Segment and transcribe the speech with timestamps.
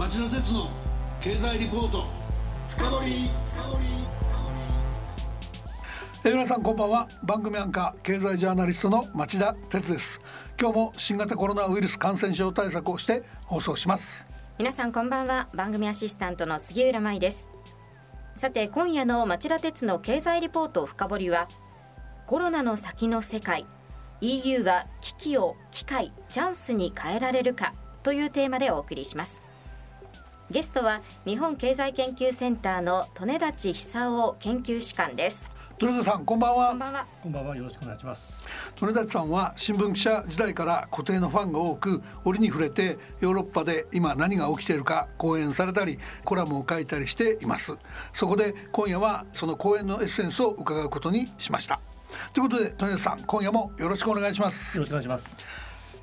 [0.00, 0.66] 町田鉄の
[1.20, 2.06] 経済リポート。
[2.70, 3.02] 深掘
[6.24, 7.06] え皆さんこんばんは。
[7.22, 10.22] 番組アンカー経済ジャーナリストの町田鉄です。
[10.58, 14.24] 今日も新型コロナウイルス感染症対策をして放送します。
[14.58, 15.50] 皆さんこんばんは。
[15.54, 17.50] 番組アシスタントの杉浦舞です。
[18.36, 21.46] さて今夜の町田鉄の経済リポート深掘りは
[22.26, 23.66] コロナの先の世界
[24.22, 29.49] EU は危機を機会チャンスに変えられるかというテーマでお送りします
[30.50, 35.48] ゲストは日本経済研究センターの利根立久夫研究士官です。
[35.78, 36.68] 利根さんこんばんは。
[36.70, 37.06] こんばんは。
[37.22, 37.56] こんばんは。
[37.56, 38.44] よろしくお願いします。
[38.80, 47.76] 利根立さんは新聞記者時代から固定のファンが多く折に触れてヨーロッパで今何が起きているか講演されたりコラムを書いたりしています。
[48.12, 51.78] そこで今夜はその講演のエッセンスを伺うことにしました。
[52.34, 54.76] ということで利根さん今夜もよろしくお願いします。
[54.76, 55.46] よろしくお願いします。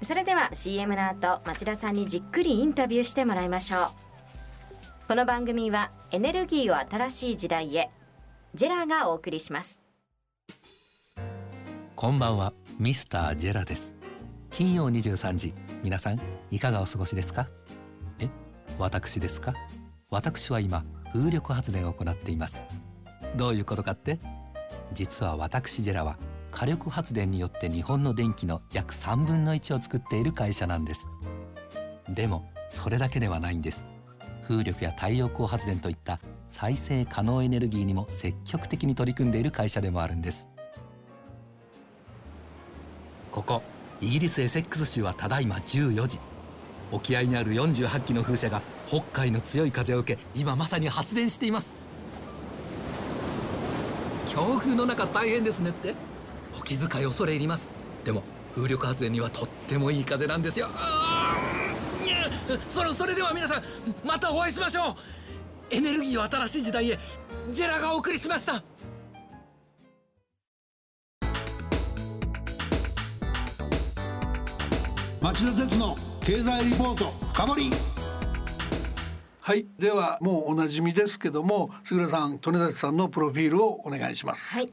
[0.03, 4.06] それでは CM の後町田さんにじっくりインタビューしてもらいましょう
[5.07, 7.89] この番組はエネルギーを新しい時代へ。
[8.53, 9.81] ジェラーがお送りします。
[11.95, 13.95] こんばんはミスタージェラです。
[14.51, 16.19] 金曜23時皆さん
[16.51, 17.47] いかがお過ごしですか？
[18.19, 18.27] え
[18.77, 19.53] 私ですか？
[20.09, 22.65] 私は今風力発電を行っています。
[23.37, 24.19] どういうことかって？
[24.91, 26.17] 実は私ジェラは
[26.51, 31.07] 火力発電によって日本の電気の約3分の1を作っている会社なんです。
[32.09, 33.85] でもそれだけではないんです。
[34.47, 40.47] 風力や太陽光発電といった再生可能エネルギーにも積極的に取り組んでいる会社でもあるんです。
[43.31, 43.61] ここ
[43.99, 46.19] イギリスエセックス州はただいま14時
[46.91, 51.75] 沖合にある48機の風車が北海の強い風を受け今まさに発電しています。
[54.27, 55.93] 強風の中大変ですねって。
[56.59, 57.67] お気遣い恐れ入ります。
[58.05, 58.23] でも
[58.55, 60.69] 風力発電にはとってもいい風なんですよ。
[62.69, 63.63] それそれでは皆さん
[64.03, 64.95] またお会いしましょう。
[65.69, 66.99] エネルギーを新しい時代へ
[67.51, 68.63] ジェラがお送りしました。
[75.21, 77.71] 町田鉄の経済リポート深掘
[79.41, 84.53] はいではもうおなじみですけども杉浦さん利根立さんのプロフィールをお願いします。
[84.53, 84.69] はい。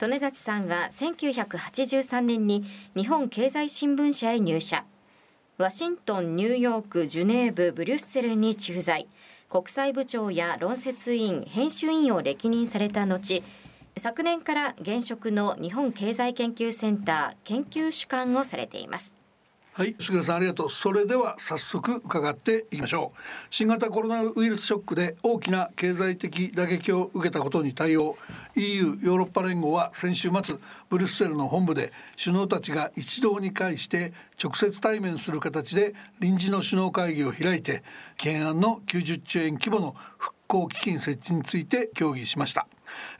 [0.00, 2.64] 利根立さんは1983年に
[2.94, 4.84] 日本経済新聞社へ入社
[5.58, 9.08] ワシントンニューヨークジュネーブブリュッセルに駐在。
[9.50, 13.42] 国際部長や論説委員編集委員を歴任された後
[13.96, 19.17] 昨年から現職の日本経済研究センター研究主幹をされています。
[19.78, 20.70] はい杉浦さんありがとう。
[20.70, 23.18] それでは早速伺っていきましょう。
[23.48, 28.18] 新型コロナウイルスショックで大きな経済的打撃を受けたことに対応。
[28.56, 30.56] EU ヨーロッパ連合は先週末
[30.90, 34.12] ブリュッセルの本部で首脳たちが一堂に会して
[34.42, 37.84] 直接対面する形で臨時の首脳会議を開いて
[38.16, 42.66] 懸案の90兆円規模の復興基金設置について協議しました。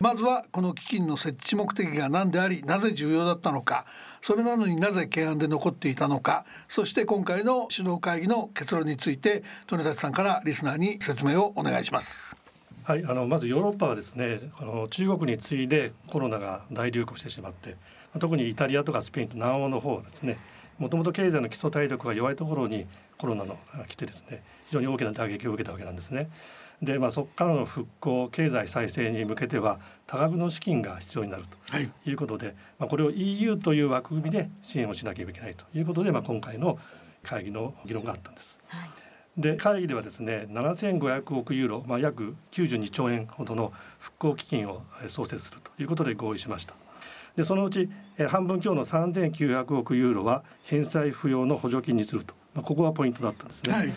[0.01, 3.87] まずはこの基金の設置目的が何でありなぜ重要だったのか。
[4.23, 12.37] それなのになぜ懸案で残っていたのかそして今回の首脳会議の結論について利立さんからリスナーに説明をお願いします。
[12.84, 17.77] はい、あのまずヨーロッパはですねあの中国に次いでコロナが大流行してしまって
[18.19, 20.39] 特にイタリアとかスペインと南欧の方はですね
[20.78, 22.87] もともと経済の基礎体力が弱いところに
[23.19, 23.59] コロナの
[23.89, 26.31] 来てですね非常に大きな打撃を受けたわけなんですね。
[26.81, 36.78] でまあ、そこからの復興経済再生に向けては多額の資金が必要になるということで、はい、まあ、これを EU という枠組みで支援をしなければいけないということで、まあ、今回の
[37.25, 38.61] 会議の議論があったんです。
[38.69, 38.91] はい、
[39.37, 46.75] で会議ではですね7500億ユーロ、まあ、約92兆円ほどの復興基金を創設するということで合意しました。
[47.34, 47.89] でそのうち
[48.28, 53.72] 半分強の3900億ユーロは返済不要の補助金にすると、まあ、ここがポイントだったんですね。
[53.72, 53.93] はい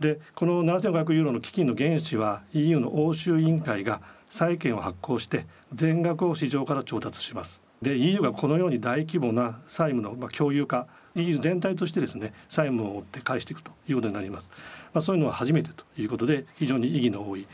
[0.00, 7.60] でこの7500ユーロの基金の原資は EU の欧州委員会が債券を発行して全額を市場から調達します。
[7.82, 14.50] で EU がこのように大規模な債務の共有化 EU 全体としてですね債務を負って返していくということになります。
[14.92, 17.46] まあ、そういうのは初めてということで非常に意義の多い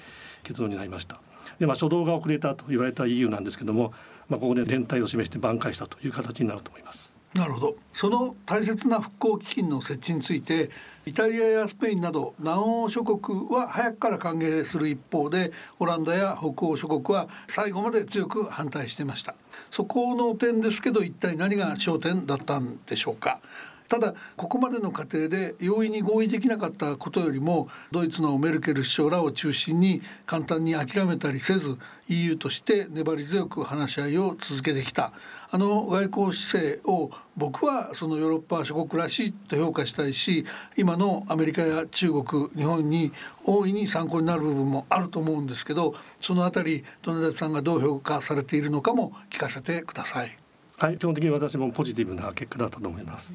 [0.42, 1.20] 結論になりました。
[1.58, 3.92] でまあ初動が遅れたと言われた EU なんですけども、
[4.28, 7.12] まあ、ここで連帯を示して挽回したという形になると思います。
[7.34, 10.70] なるほどその大切な復興基金の設置について
[11.06, 19.34] イタリアやスペインなど南欧諸国は早くから歓迎する一方でオランダや北欧諸国は最後まで強く反対していました。
[19.70, 23.40] そこの点ですけど一体何が焦点だったんでしょうか。
[23.86, 31.76] ただここまでの過程で容易に合意できなかったことよりもドイツのメルケル首相らを中心に簡単に諦めたりせず
[32.08, 35.12] EU として粘り強く話し合いを続けてきた。
[35.54, 40.44] あの外交姿勢を僕はそのヨーロッパ諸国らしいと評価したいし
[40.76, 43.12] 今のアメリカや中国日本に
[43.44, 50.36] 大いに参考になる部分もあると思うんですけどそのあたり利根さんがどう評価されているのかも聞かせてください。
[50.76, 53.32] はい基本的に私もポジティブな結果だったと思います。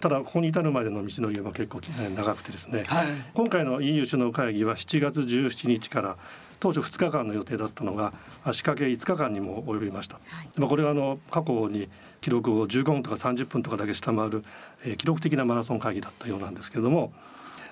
[0.00, 1.80] ただここに至るまでの道のりは結構
[2.16, 6.16] 長くてですね、はい、今回の EU 首脳会議は7月17日から
[6.60, 8.12] 当初2日間の予定だったのが
[8.44, 11.88] 足掛け5日間にも及びました、はい、まあこれはあの過去に
[12.20, 14.44] 記録を15分とか30分とかだけ下回る、
[14.84, 17.12] えー、記録的なマラソン会議だったようなんですけれども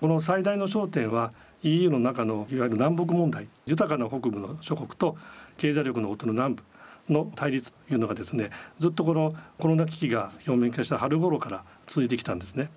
[0.01, 1.33] この最大の焦点は
[1.63, 5.17] EU の中のいわゆる南北問題豊かな北部の諸国と
[5.57, 6.63] 経済力の劣る南部
[7.09, 12.71] の対立というのがですねずっとこのコロナ危機が表面化した春頃から続いてきたんですね。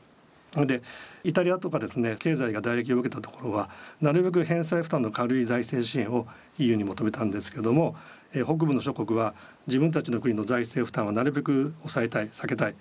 [0.65, 0.81] で
[1.25, 3.69] イタリアとかですね経済が打撃を受けたところは
[3.99, 7.97] なるべく返済負担の軽い財政支援を EU に求めたんですけども、
[8.33, 9.33] え北部の諸国は
[9.67, 12.75] 自分たちの国の財政負担はなるべく抑えたい避けたい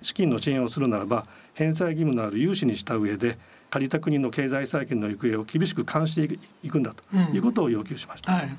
[0.00, 3.36] 資金の支援をするならば返済義務のある融資にした上で
[3.70, 7.02] 借りた国の経済再建の行方を厳しく監視していくんだと
[7.34, 8.32] いうことを要求しました。
[8.32, 8.56] うんはい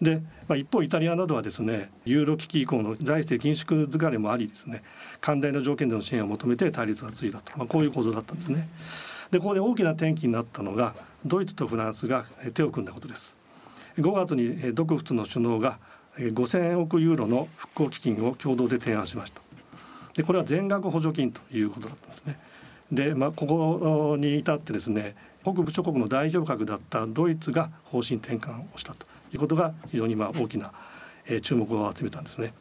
[0.00, 4.82] で、まあ、一方イタリアなどはですねユーロ危機以降の財政緊縮疲れもありですね
[5.20, 8.68] 寛大な条件での支援を求めて対立が続いたと、まあ、こういう構造だったんですね。
[9.30, 10.94] でここで大きな転機になったのが
[11.24, 13.34] ドイツとフランスが手を組んだことです。
[13.98, 15.78] 5月に独仏の首脳が
[16.18, 19.40] 5000億ユーロの復興基金を共同で提案しました。
[20.14, 22.38] でこれは全額補助金ということだったんですね。
[22.92, 30.72] で、まあ、ここに至ってですね北部諸国の代表格だったドイツが方針転換をしたということが非常にまあ大きな
[31.42, 32.52] 注目を集めたんですね。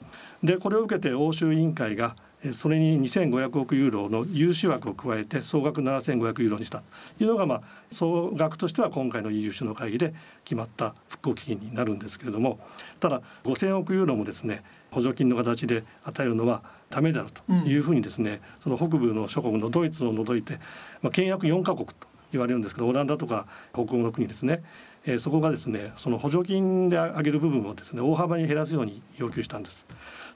[0.44, 2.16] でこれを受けて欧州委員会が
[2.54, 6.84] それに2500億ユーロの融資枠を加えて総額7500ユーロにした
[7.18, 7.62] というのがまあ
[7.92, 10.14] 総額としては今回の EU 首脳会議で
[10.44, 12.60] 決まった復興基金になるんですけれども
[13.00, 20.60] ただ5000億ユーロもですね補助金の形で与えるのはダメだろうというふうにですね、その北部の諸国のドイツを除いて、
[21.02, 21.96] まあ、倹約4カ国と
[22.32, 24.64] 言われるんですけどオランダとか北欧の国ですね
[25.06, 29.86] えー、そこがですねその補助金で上げる部分をですね大幅に減らすように要求したんです。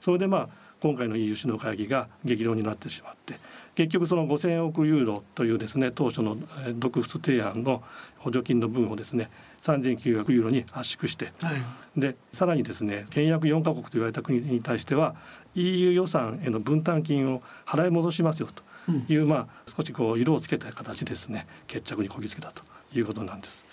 [0.00, 0.48] それでまあ
[0.80, 3.38] 今回の EU 首脳会議が激論になってしまって
[3.74, 6.36] 結局その5,000億ユーロというですね当初の
[6.74, 7.82] 独仏提案の
[8.18, 9.30] 補助金の分をですね
[9.62, 11.52] 3,900ユーロに圧縮して、は
[11.96, 15.14] い、でさらにですね倹約4カ国と言われた国に対しては
[15.54, 18.48] EU 予算への分担金を払い戻しますよ
[18.86, 22.62] という、うん、まあ少しこう色をつけた形でですね決着にこぎつけたと
[22.92, 23.64] いうことなんです。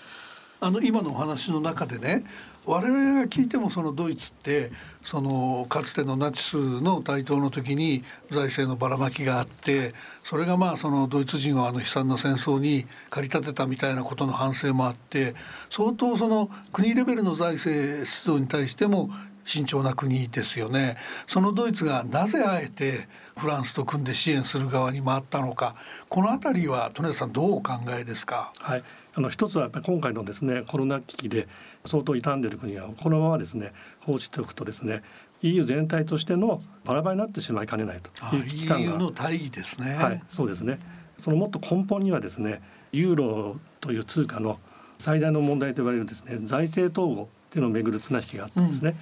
[0.59, 2.23] あの今のお話の中でね
[2.65, 4.71] 我々が聞いてもそのドイツって
[5.01, 15.33] そのかつてのナチスの台頭の時に財政のばらまきがあってそれがまあそのドイツ人をあの悲惨な戦争に駆り立てたみたいなことの反省もあって
[15.69, 19.11] 相当その国レベルの財政出動に対しても
[19.47, 23.07] 慎重な国ですよねそのドイツがなぜあえて
[23.37, 25.75] フランスと組んで支援する側に回ったのか
[26.09, 28.51] この辺りは利根さんどうお考えですか？
[28.61, 28.83] はい
[29.15, 31.47] あの一つはやっぱり今回のですねコロナ危機で
[31.85, 35.01] 相当傷んでいる国がこのままですね放置しておくとですね
[35.41, 39.95] EU 全体としてのバラバラになってしまいかねないという危機感が EU の大義ですね。
[39.95, 40.79] はい、そうですね。
[41.21, 42.61] そのもっと根本にはですね
[42.91, 44.59] ユーロという通貨の
[44.99, 48.91] 最大の問題と言われるですね財政統合っていうのをめぐる綱引きがあったんですね。
[48.91, 48.95] うん、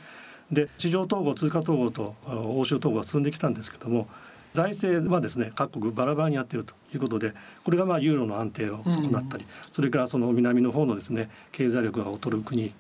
[0.52, 4.08] で市場統合通貨統合と欧州統合が進んできたんですけども
[4.54, 7.34] 財政はですね各国バラバラにやってるということで
[7.64, 12.74] これがまあユーロの安定を損なったり、うん、それからその南の方のですね経済力が劣る国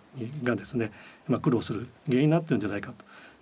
[0.44, 0.92] がですね、
[1.28, 2.94] まあ、苦労する原因になってるんじゃないか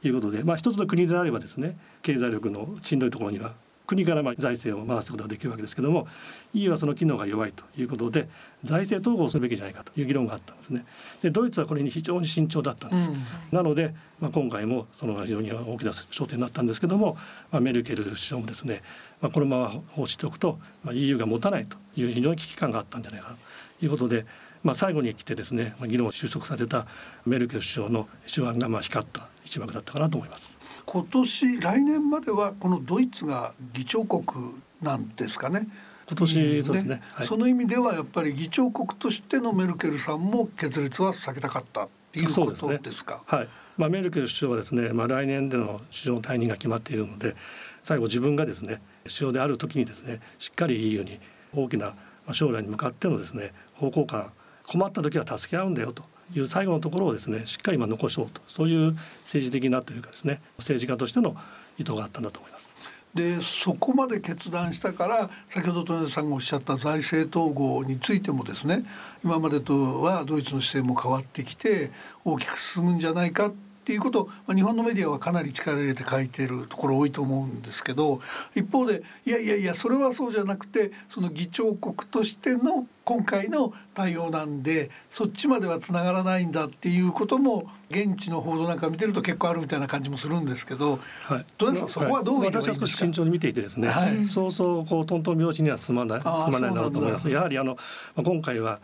[0.01, 3.53] ということで、まあ、一つの国であればですね経済力のしんどいところには
[3.95, 6.07] 国からまあ財政を回すことができるわけですけども
[6.53, 8.27] EU はその機能が弱いということで
[8.63, 10.85] 財政統合するべきじゃないかという議論があったんですね。
[11.21, 13.09] でドイツはこれに非常に慎重だったんです。
[13.09, 13.17] うん、
[13.51, 17.17] なので、まあ、今回もその非常に大きな焦点になったんですけども、
[17.51, 18.81] まあ、メルケル首相もですね、
[19.21, 23.35] まあ、このまま放置しておくと、まあ、EU が持たないという非常に危機感があったんじゃないか
[23.79, 24.25] ということで、
[24.63, 26.87] まあ、最後に来てですね議論を収束させた
[27.25, 30.52] メルケル首相の手腕がまあ光った一幕だったかなと思います。
[30.85, 35.67] 今年来年まではこのドイツが議長国なんですかね。
[36.07, 43.23] 今年そうですね、はい、その意味ではやっぱり議長国としてのメルケルさんも決裂は避けたかったっていうことですか。
[43.27, 43.47] すね、はい。
[43.77, 47.35] まあメルケル首相はですね、まあ来年での首相の退任が決まっているので、
[47.83, 51.19] 最後自分がですね首相である時にですねしっかり EU に
[51.53, 51.93] 大きな
[52.31, 54.31] 将来に向かってのですね方向感
[54.65, 61.35] 困った時は助け合うんだよという最後のところをですねしっかりま残そうとそういう政治的なというかですね政治家としての
[61.77, 62.73] 意図があったんだと思います。
[63.13, 68.85] でそこまで決断したから先ほど豊田さんがおっしゃった財政統合についてもですね
[69.23, 71.91] 今までとはドイツの姿勢も変わってきて
[72.25, 73.51] 大きく進むんじゃないか
[73.83, 78.21] っっていうことを、まあ、日本のメディアはかなり力入れて書いてるところ多いと思うんですけど
[78.55, 91.89] 一方でいやいやいやそれはそうじゃなくてその議長国としての今回の対応なんでそっちまではつながらないんだっていうことも現地の報道なんか見てると結構あるみたいな感じもするんですけど、はい、どうですか？
[91.89, 97.29] そこはどう見ればいいんですか、私は少し慎重に見ていてですね、はい、そうそうこうトントン拍子には進まない進まないなと思います。
[97.29, 97.75] やはりあの、
[98.15, 98.79] まあ、今回は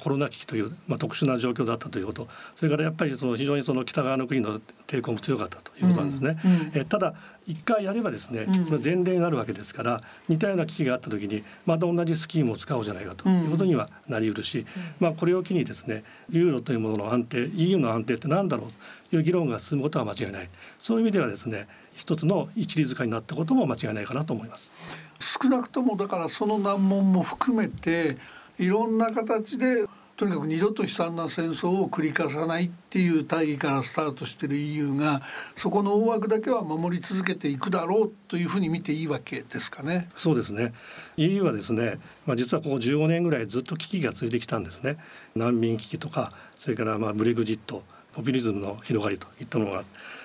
[0.00, 2.28] コロナ危機という、まあ、特殊な状況だったということ。
[2.54, 6.40] それからやっぱりその非常にその北側の国の抵抗も強かったということなんですね。
[6.44, 7.14] うんうん、えただ
[7.46, 14.66] 一回やればですね、うん、前例になるわけですから似たような危機があった時にまた同じスキームを使おうじゃないかということにはなりうるし、うん、
[15.00, 20.48] まあ、これを機にですねユーロというものの安定 EU の安定って何だろうという議論が進むことは間違いない。
[20.78, 24.72] そういう意味ではですね一つの一里塚になったことも間違いないかなと思います。
[25.20, 28.16] 少なくともだからその難問も含めて
[28.58, 35.22] いろんな形でとにかく二度と悲惨な戦争を繰り返さないっていう大義からスタートしてる EU が
[35.56, 40.08] そこの大枠だけは守り続けていくだろうというふうに見ていいわけですかね。
[40.14, 40.72] そうですね
[41.16, 44.98] EU はですね、まあ、実はここ15年ぐらいずっと危機が続いてきたんですね。
[45.34, 47.82] 難民危機とかそれからまあブレグジット
[48.12, 49.82] ポピュリズムの広がりといったものが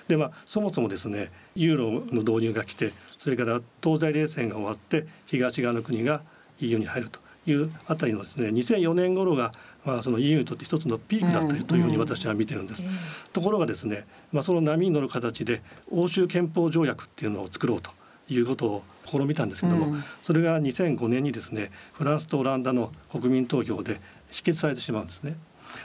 [0.07, 6.21] でまあそもそもですねユーロの導入が来てそれから東西冷戦が終わって東側の国が
[6.59, 9.53] EU に入るというあたりのですね2004年頃が
[9.85, 12.85] まあ、その EU にとって一つのピークだったというふうに私は見てるんです。
[13.31, 17.91] ところがですね、まあ、その波に乗る形で欧州憲法条約っていうのを作ろうと
[18.29, 25.35] いうことを試みたんですけども、うん、それが2005年にですねフランスとオランダの国民投票で否決されてしまうんですね。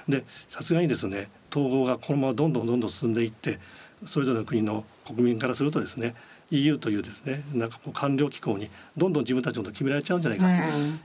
[0.09, 3.61] でさすがにですね統合がこのままどんどんどんどん進んでいって
[4.07, 6.15] それぞれの国の国民からするとですね
[6.51, 10.47] EU というですねなんかこう官僚機構にどんどん自分たちのこと決められちゃうんじゃないか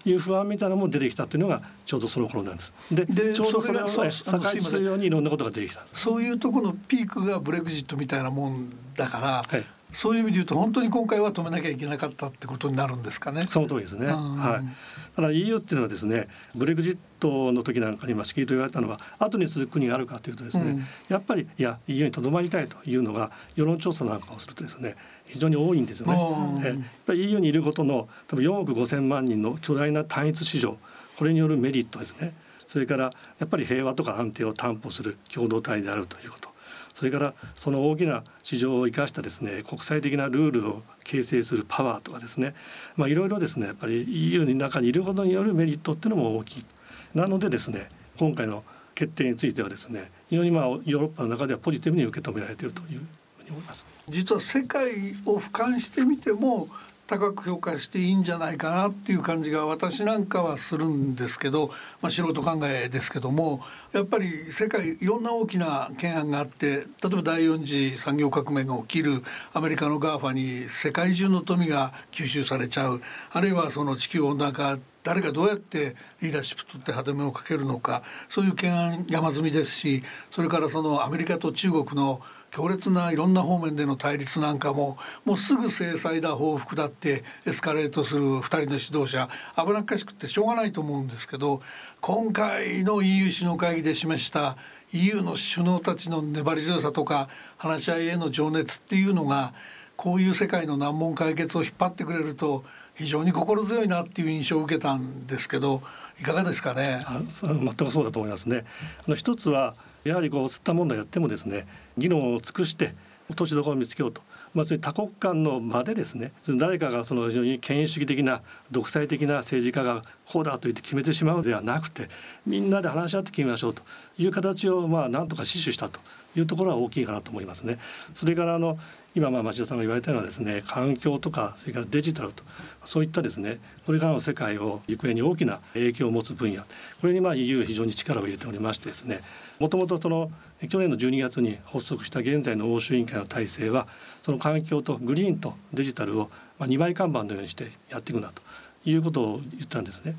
[0.03, 2.73] という不安みたいなのも出てきたというのがちょうどその頃なんです。
[2.91, 6.01] でちょうどそれをね境するようにいろんなことが出てきたんです。
[6.01, 13.41] そういうところのピークがブレグジットみたいなもんだから、はい、そういう意味で言うと本当に今回は止めなきゃいけなかったってことになるんですかね。
[13.49, 14.07] その通りですね。
[14.07, 15.15] はい。
[15.15, 26.61] ただ EU っていうのはですね、ブレグジットの時なんかにましきりと言われたのは後に続く国があるかというとですね、うん、やっぱりいや EU にとどまりたいというのが世論調査なんかをするとですね、非常に多いんですよね。
[26.63, 26.77] えやっ
[27.07, 30.77] ぱり EU にいることの多分4億5千万人の巨大な単一市場、
[31.17, 32.33] これによるメリットですね。
[32.67, 36.49] それからやっぱり平和とか安定を担保する共同体であるということ。
[36.93, 42.53] それからその大きな市場を生かしたですね国際的なルールを形成するパワーとかですね
[42.95, 46.65] まあいろいろですねやっぱり EU の中にいることによるメリットっていうのも大きい
[47.13, 48.63] なのでですね今回の
[48.95, 52.99] 決定についてはですね非常にまあヨーロッパの中ではポジティブに受け止められているという
[53.37, 53.85] ふうに思います。
[54.09, 54.91] 実は世界
[55.25, 56.67] を俯瞰してみても
[57.09, 61.69] 高く評価していいんじゃないかなっていう感じが私なんかはするんですけど、
[62.03, 63.61] まあ、素人考えですけども
[63.93, 69.23] やっぱり世界いろんな大きな懸案があって例えば第4次産業革命が起きる
[69.53, 73.01] アメリカの GAFA に世界中の富が吸収されちゃう
[73.31, 91.61] あるいはその地球温暖化誰がどうやってリーダーシップ取って歯止めをかけるのかそういう懸案山積みですしそれからそのアメリカと中国の強烈ないろんな方面での対立なんかももうすぐ制裁だ報復だってエスカレートする2人の指導者危なっかしくてしょうがないと思うんですけど
[92.01, 94.57] 今回の EU 首脳会議で示した
[94.91, 99.53] EU の首脳たちの粘り強さとか話し合いへの情熱っていうのが
[99.95, 102.63] こういう世界の難問解決を引っ張ってくれると
[102.95, 105.83] 非常に心強いなっていう印象を受けたんですけど
[106.19, 106.99] いかがですかね？
[107.41, 108.65] 全くそうだと思いますね。
[109.05, 112.93] あの一つはやはりこう吸った問題やってもですね議論を尽くして
[113.29, 114.21] 落としどころを見つけようと。
[114.53, 118.41] まあ、そういう多国間の場でですね誰かがその非常に権威主義的な
[118.71, 122.09] 独裁的な政治家がこうだと言って決めてしまうのではなくて
[122.45, 123.83] みんなで話し合って決めましょうと
[124.17, 125.99] いう形をまあなんとか死守したと
[126.35, 127.79] いうところは大きいかなと思いますね。
[128.13, 128.77] それからあの
[129.15, 132.43] 今まあ町田さんが言われたようなですね環境とかそれからデジタルと
[132.85, 136.61] そういったですねこれからの世界を行方に大きな影響を持つ分野
[137.01, 139.21] これにまあ EU 非常に力を入れておりましてですね
[139.59, 140.31] もともとその
[140.67, 143.87] 去年の12月に発足した現在の欧州委員会の体制は
[144.21, 148.41] その環境とグリーンとデジタルを2枚看板のようにしてやっていくんだと
[148.83, 150.15] いうことを言ったんですね。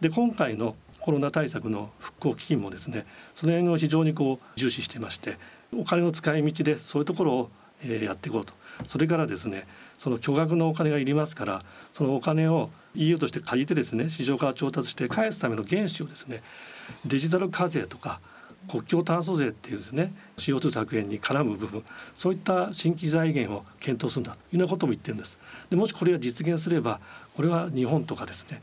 [0.00, 5.36] で今回のコロナ対策の復興基金もですねその辺を非常にこう重視してまして
[5.76, 7.50] お金の使い道でそういうところを
[7.84, 8.54] やっていこうと
[8.86, 9.66] それからですね
[9.98, 16.40] その巨額のお金がいりますからそのお金を EU として借りてですね市場から調達して返すための原資をですね
[17.04, 18.20] デジタル課税とか
[18.68, 20.12] 国境炭素税っていうですね。
[20.36, 21.84] CO2 削減に絡む部分。
[22.14, 25.38] そういった新規財源を検討するんだというようなことも言ってるんです。
[25.70, 27.00] でもしこれが実現すれば
[27.34, 28.60] これは日本とかですね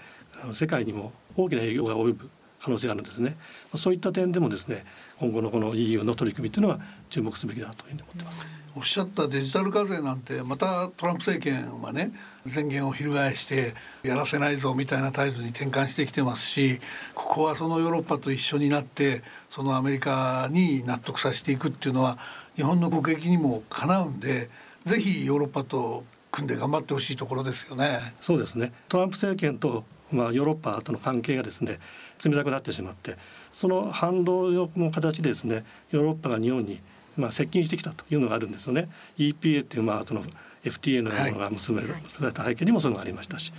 [0.54, 2.30] 世界にも大きな影響が及ぶ。
[2.62, 3.38] 可能性があるんですね。
[3.76, 4.86] そういった点でもですね
[5.18, 8.60] 今後のこの EU の取り組みというのは注目すべきだというふうに思ってます。
[8.76, 12.12] おっしゃったデジタル課税なんてまたトランプ政権はね
[12.46, 13.74] 宣言を翻して
[14.04, 16.80] やらせないぞみたいな態度に転換してきてますし
[17.16, 22.20] ここはそのヨーロッパと一緒になってそのアメリカに納得させていくっていうのは
[22.56, 24.50] 日本の国益にもかなうんで
[24.86, 28.14] ぜひヨーロッパと組んで頑張ってほしいところですよね。
[28.22, 31.80] そうですねトランプ政権とまあ、ヨーロッパとの関係がですね
[32.24, 33.16] 冷たくなってしまって
[33.52, 36.82] その反動の形でですねヨーロッパが日本に
[37.16, 38.90] まあ接近してきたというのがあるんですよね。
[39.18, 40.24] EPA っていうまあその
[40.64, 43.54] FTA のようなものが結ばれた背景にもそういうのがありましたし。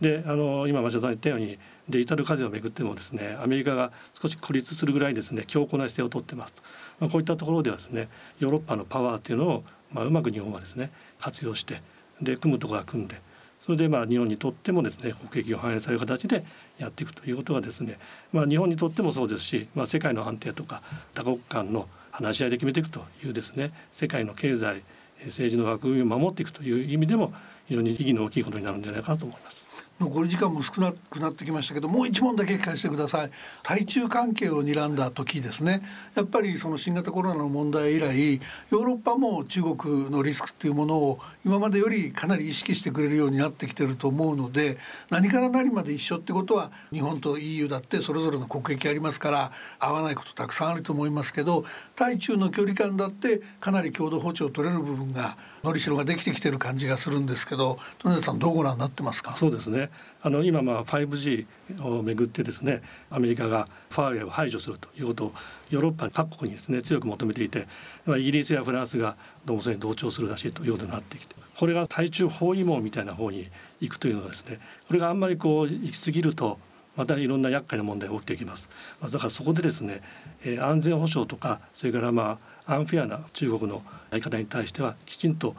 [0.00, 6.62] であの今町田さん言ったようにデジタル課税をめぐってもですねアメリカが少し孤立するぐらいですね強硬な姿勢をとってますと、
[7.00, 11.82] まあ、こういったところではですねヨーロッパのパワーというのを、まあ、うまく日本はですね活用して
[12.22, 13.20] で組むところは組んで
[13.60, 16.44] それでまあ日本にとってもですね国益を反映される形で
[16.78, 17.98] やっていくということがですね、
[18.32, 20.82] まあ、日本にとってもそうですし、まあ、世界の安定とか
[21.14, 24.82] 多国間の話し合いで決めていくというですね世界の経済
[25.26, 27.32] 政治の枠組みを守っていくという意味でも
[27.68, 29.69] 非常に意義の大きいことになるんじゃないかなと思います。
[30.00, 33.30] 残り時間も少なくなってきましたけどもう一問だけ聞かせてください。
[33.62, 35.82] 対中関係を睨んだ時ですね。
[36.14, 38.40] やっぱりその新型コロナの問題以来
[38.70, 44.78] ヨーロッパも中国のリスクっていうものを今までよりかなり意識してくれるようになってきてると思うので
[45.10, 51.64] 何から何まで一緒ってことは日本と EU だってそれぞれの国益ありますから合わないことたくさんあると思いますけど
[51.94, 59.36] 対中の距離感だってかなり共同歩調を取れる部分がのりしろができてきてる感じがするんですけど利根さんどうご覧になってますか？
[59.36, 59.90] そうですね
[60.22, 61.46] あの今まあ 5G
[61.82, 65.32] をめぐってですねアメリカがファーウェイを排除するということを
[65.68, 67.68] ヨーロッパ各国にですね強く求めていて、
[68.06, 73.48] まあ、イギリスやフランスがどうもそれに同調するらしいということになってきてこれが対中包囲網みたいな方に
[73.80, 76.58] 行くというのはですねこれがあんまりこう行き過ぎると
[76.96, 78.68] またいろんな厄介な問題が起きてきます。
[79.00, 80.02] だからそこでですね、
[80.44, 82.38] え、安全保障とかそれからまあ
[82.74, 85.54] アンフェアな中国のやり方に対してはきちんと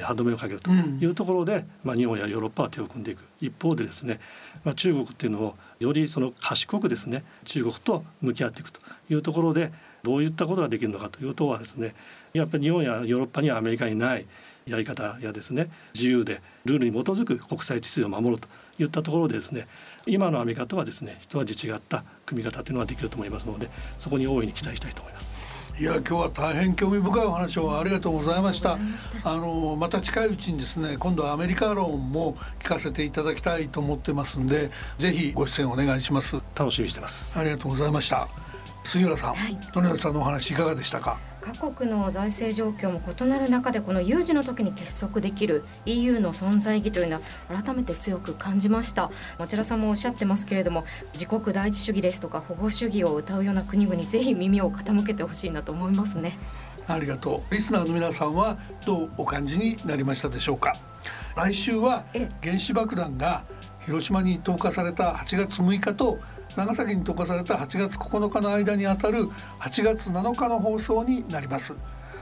[0.00, 4.20] 歯止めをかけるというところで、うん、まあ、日本やヨーロッパは手を組んでいく一方でですね、
[4.64, 8.80] まあ、中国っていうのをよりその賢くですね中国と向き合っていくと
[9.10, 11.94] いうところでどういったことができるのかというとはですね
[12.32, 14.26] やっぱり日本やヨーロッパにはアメリカにない
[14.66, 18.48] やり方やですね自由でルールに基づく国際秩序を守ると
[18.82, 19.66] いったところでですね
[20.06, 25.33] 今のアメリカとはですね一味違った組み方というのができると思いますのでそこに大いに期待したいと思います。
[25.76, 28.78] いや今日は大変興味深いお話をありがとうございました。
[29.24, 36.36] あのまた近いうちにですね今度はアメリカ論も聞かせていただきたいと思ってますんでぜひご出演お願いします。
[36.54, 37.36] 楽しみにしてます。
[37.36, 38.53] ありがとうございました
[38.84, 41.18] 杉浦さん、はい、利根さんのお話いかがでしたか？
[41.40, 49.10] 各国の財政状況も異なる中でこの有事の時に結束できる EU の存在意義というのは改めて強く感じました。
[49.38, 56.38] 町田さんもおっしゃってますけれども自国第一主義ですとか保護主義を歌うような国々ぜひ耳を傾けてほしいなと思いますね。
[56.86, 57.54] ありがとう。
[57.54, 60.74] リスナーの皆さんはどうお感じになりましたでしょうか？
[61.36, 62.04] 来週は
[62.42, 63.44] 原子爆弾が
[63.84, 66.18] 広島に投下された8月6日と
[66.56, 69.26] 長崎に投下された8月9日の間にあたる
[69.60, 71.74] 8月7日の放送になります。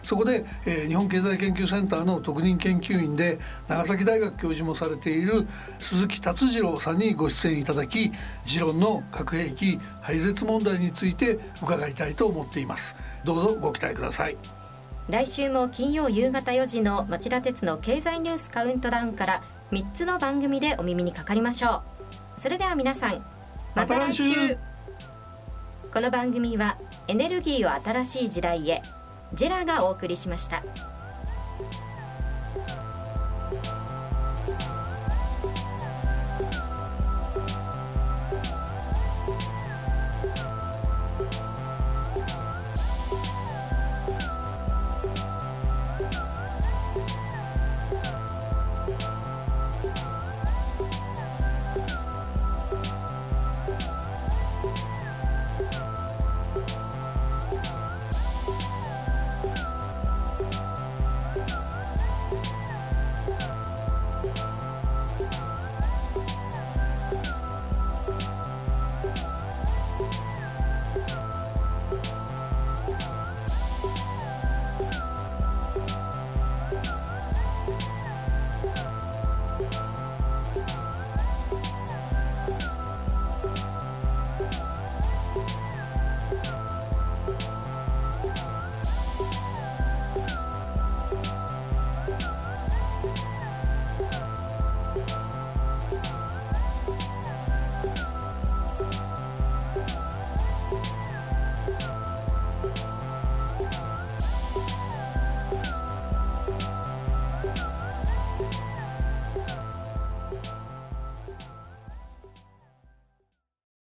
[0.02, 5.46] そこで、えー、日本経済研究センターの特任研究員で長崎大学教授もされている
[5.78, 8.10] 鈴木達次郎さんにご出演いただき
[8.44, 12.96] 持論の核兵器廃絶問題について伺いたいと思っています。
[13.24, 14.36] どうぞご期待ください。
[15.08, 19.42] 来週も金曜夕方4時の町田鉄の経済ニュースカウントダウンから
[19.72, 21.82] 3つの番組でお耳にかかりましょ
[22.36, 22.40] う。
[22.40, 23.41] それでは皆さん
[23.74, 24.58] また来週
[25.92, 26.76] この番組は
[27.08, 28.82] エネルギーを新しい時代へ
[29.32, 30.62] ジェラがお送りしました。